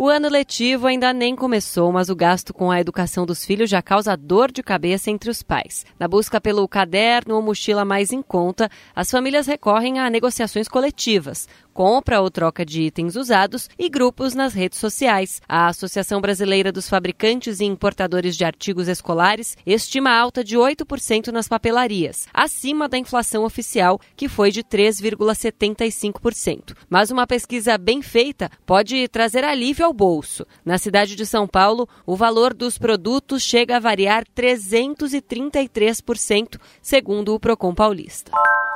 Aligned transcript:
O 0.00 0.08
ano 0.08 0.28
letivo 0.28 0.86
ainda 0.86 1.12
nem 1.12 1.34
começou, 1.34 1.90
mas 1.90 2.08
o 2.08 2.14
gasto 2.14 2.54
com 2.54 2.70
a 2.70 2.80
educação 2.80 3.26
dos 3.26 3.44
filhos 3.44 3.68
já 3.68 3.82
causa 3.82 4.16
dor 4.16 4.52
de 4.52 4.62
cabeça 4.62 5.10
entre 5.10 5.28
os 5.28 5.42
pais. 5.42 5.84
Na 5.98 6.06
busca 6.06 6.40
pelo 6.40 6.68
caderno 6.68 7.34
ou 7.34 7.42
mochila 7.42 7.84
mais 7.84 8.12
em 8.12 8.22
conta, 8.22 8.70
as 8.94 9.10
famílias 9.10 9.48
recorrem 9.48 9.98
a 9.98 10.08
negociações 10.08 10.68
coletivas, 10.68 11.48
compra 11.74 12.20
ou 12.20 12.30
troca 12.30 12.64
de 12.64 12.82
itens 12.82 13.16
usados 13.16 13.68
e 13.76 13.88
grupos 13.88 14.34
nas 14.34 14.54
redes 14.54 14.78
sociais. 14.78 15.42
A 15.48 15.66
Associação 15.66 16.20
Brasileira 16.20 16.70
dos 16.70 16.88
Fabricantes 16.88 17.58
e 17.58 17.64
Importadores 17.64 18.36
de 18.36 18.44
Artigos 18.44 18.86
Escolares 18.86 19.56
estima 19.66 20.12
alta 20.12 20.44
de 20.44 20.56
8% 20.56 21.32
nas 21.32 21.48
papelarias, 21.48 22.28
acima 22.32 22.88
da 22.88 22.98
inflação 22.98 23.44
oficial, 23.44 24.00
que 24.16 24.28
foi 24.28 24.52
de 24.52 24.62
3,75%. 24.62 26.76
Mas 26.88 27.10
uma 27.10 27.26
pesquisa 27.26 27.76
bem 27.76 28.00
feita 28.00 28.48
pode 28.64 29.08
trazer 29.08 29.42
alívio 29.42 29.87
ao 29.88 29.92
bolso. 29.92 30.46
Na 30.64 30.78
cidade 30.78 31.16
de 31.16 31.26
São 31.26 31.48
Paulo, 31.48 31.88
o 32.06 32.14
valor 32.14 32.54
dos 32.54 32.78
produtos 32.78 33.42
chega 33.42 33.76
a 33.76 33.80
variar 33.80 34.24
333%, 34.36 36.60
segundo 36.80 37.34
o 37.34 37.40
Procon 37.40 37.74
Paulista. 37.74 38.30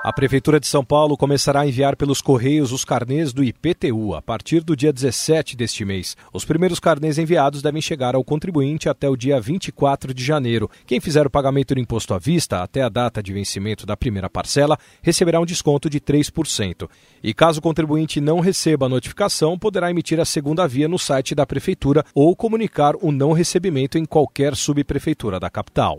A 0.05 0.12
Prefeitura 0.12 0.59
de 0.59 0.66
São 0.66 0.84
Paulo 0.84 1.16
começará 1.16 1.61
a 1.61 1.66
enviar 1.66 1.95
pelos 1.95 2.20
Correios 2.20 2.73
os 2.73 2.84
carnês 2.84 3.33
do 3.33 3.45
IPTU 3.45 4.16
a 4.16 4.20
partir 4.20 4.65
do 4.65 4.75
dia 4.75 4.92
17 4.92 5.56
deste 5.56 5.84
mês. 5.84 6.16
Os 6.33 6.45
primeiros 6.45 6.80
carnês 6.80 7.19
enviados 7.19 7.62
devem 7.62 7.80
chegar 7.80 8.16
ao 8.16 8.25
contribuinte 8.25 8.88
até 8.88 9.09
o 9.09 9.16
dia 9.16 9.41
24 9.41 10.12
de 10.12 10.25
janeiro. 10.25 10.69
Quem 10.87 11.01
fizer 11.01 11.25
o 11.25 11.30
pagamento 11.30 11.73
do 11.73 11.80
imposto 11.80 12.15
à 12.15 12.19
vista 12.19 12.65
até 12.65 12.83
a 12.83 12.88
data 12.88 13.22
de 13.22 13.33
vencimento 13.33 13.86
da 13.86 13.97
primeira 13.97 14.28
parcela 14.28 14.77
receberá 15.03 15.41
um 15.41 15.47
desconto 15.47 15.89
de 15.89 16.00
3%. 16.00 16.91
E 17.22 17.33
caso 17.33 17.61
o 17.61 17.62
contribuinte 17.62 18.20
não 18.20 18.41
receba 18.41 18.87
a 18.87 18.89
notificação, 18.89 19.56
poderá 19.56 19.89
emitir 19.89 20.19
a 20.19 20.25
segunda 20.25 20.66
via 20.66 20.89
no 20.89 20.98
site 20.98 21.33
da 21.33 21.47
Prefeitura 21.47 22.05
ou 22.12 22.34
comunicar 22.34 22.97
o 23.00 23.12
não 23.12 23.31
recebimento 23.31 23.97
em 23.97 24.05
qualquer 24.05 24.56
subprefeitura 24.56 25.39
da 25.39 25.48
capital. 25.48 25.97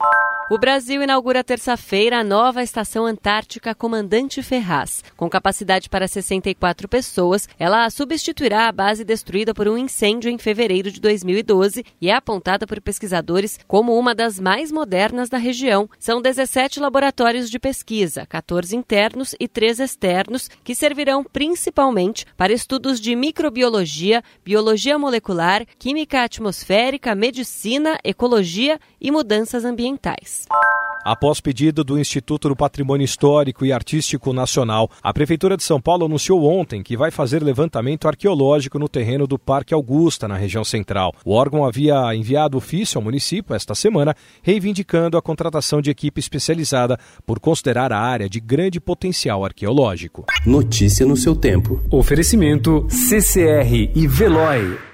O 0.49 0.57
Brasil 0.57 1.01
inaugura 1.01 1.41
terça-feira 1.41 2.19
a 2.19 2.23
nova 2.23 2.61
estação 2.61 3.05
antártica 3.05 3.73
Comandante 3.73 4.43
Ferraz. 4.43 5.01
Com 5.15 5.29
capacidade 5.29 5.89
para 5.89 6.05
64 6.05 6.89
pessoas, 6.89 7.47
ela 7.57 7.89
substituirá 7.89 8.67
a 8.67 8.71
base 8.71 9.05
destruída 9.05 9.53
por 9.53 9.69
um 9.69 9.77
incêndio 9.77 10.29
em 10.29 10.37
fevereiro 10.37 10.91
de 10.91 10.99
2012 10.99 11.85
e 11.99 12.09
é 12.09 12.13
apontada 12.13 12.67
por 12.67 12.81
pesquisadores 12.81 13.57
como 13.65 13.97
uma 13.97 14.13
das 14.13 14.37
mais 14.37 14.69
modernas 14.69 15.29
da 15.29 15.37
região. 15.37 15.89
São 15.97 16.21
17 16.21 16.77
laboratórios 16.77 17.49
de 17.49 17.57
pesquisa, 17.57 18.25
14 18.25 18.75
internos 18.75 19.33
e 19.39 19.47
3 19.47 19.79
externos, 19.79 20.49
que 20.61 20.75
servirão 20.75 21.23
principalmente 21.23 22.25
para 22.35 22.51
estudos 22.51 22.99
de 22.99 23.15
microbiologia, 23.15 24.21
biologia 24.43 24.99
molecular, 24.99 25.65
química 25.79 26.21
atmosférica, 26.21 27.15
medicina, 27.15 27.97
ecologia 28.03 28.77
e 28.99 29.09
mudanças 29.09 29.63
ambientais. 29.63 30.42
Após 31.03 31.41
pedido 31.41 31.83
do 31.83 31.99
Instituto 31.99 32.47
do 32.47 32.55
Patrimônio 32.55 33.03
Histórico 33.03 33.65
e 33.65 33.73
Artístico 33.73 34.31
Nacional, 34.31 34.89
a 35.01 35.11
Prefeitura 35.11 35.57
de 35.57 35.63
São 35.63 35.81
Paulo 35.81 36.05
anunciou 36.05 36.45
ontem 36.45 36.81
que 36.81 36.95
vai 36.95 37.11
fazer 37.11 37.43
levantamento 37.43 38.07
arqueológico 38.07 38.79
no 38.79 38.87
terreno 38.87 39.27
do 39.27 39.37
Parque 39.37 39.73
Augusta, 39.73 40.29
na 40.29 40.37
região 40.37 40.63
central. 40.63 41.13
O 41.25 41.33
órgão 41.33 41.65
havia 41.65 42.15
enviado 42.15 42.57
ofício 42.57 42.97
ao 42.97 43.03
município 43.03 43.53
esta 43.53 43.75
semana, 43.75 44.15
reivindicando 44.41 45.17
a 45.17 45.21
contratação 45.21 45.81
de 45.81 45.91
equipe 45.91 46.21
especializada 46.21 46.97
por 47.25 47.37
considerar 47.37 47.91
a 47.91 47.99
área 47.99 48.29
de 48.29 48.39
grande 48.39 48.79
potencial 48.79 49.43
arqueológico. 49.43 50.25
Notícia 50.45 51.05
no 51.05 51.17
seu 51.17 51.35
tempo. 51.35 51.81
Oferecimento 51.91 52.87
CCR 52.89 53.91
e 53.93 54.07
Veloy. 54.07 54.92